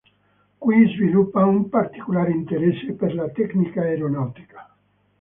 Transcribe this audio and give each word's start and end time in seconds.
Qui 0.65 0.79
sviluppa 0.93 1.43
un 1.51 1.61
particolare 1.77 2.31
interesse 2.39 2.93
per 3.05 3.13
la 3.21 3.29
tecnica 3.39 3.81
aeronautica. 3.89 4.71